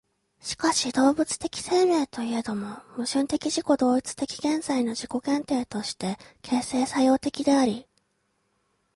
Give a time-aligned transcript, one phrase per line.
[0.41, 7.87] しかし動物的生命といえども、矛盾的自己同一的現在の自己限定として形成作用的であり、